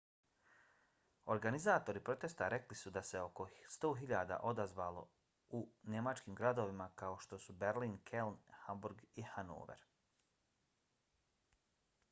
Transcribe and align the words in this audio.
organizatori 1.33 2.01
protesta 2.05 2.45
rekli 2.53 2.77
su 2.79 2.91
da 2.95 3.01
se 3.09 3.19
oko 3.25 3.45
100.000 3.73 4.37
odazvalo 4.51 5.03
u 5.59 5.59
njemačkim 5.95 6.39
gradovima 6.39 6.87
kao 7.03 7.17
što 7.25 7.39
su 7.43 7.55
berlin 7.65 7.95
keln 8.13 8.35
hamburg 8.63 9.03
i 9.15 9.27
hanover 9.35 9.85